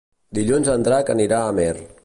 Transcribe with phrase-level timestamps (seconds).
[0.37, 1.73] Dilluns en Drac anirà a Amer.